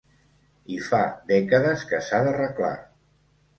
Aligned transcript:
I 0.75 0.77
fa 0.85 1.01
dècades 1.33 1.85
que 1.93 2.01
s’ha 2.09 2.25
d’arreglar. 2.31 2.75